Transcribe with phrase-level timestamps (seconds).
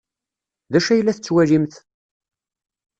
[0.71, 1.75] D acu ay la tettwalimt?